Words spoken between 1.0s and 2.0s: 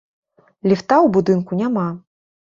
ў будынку няма.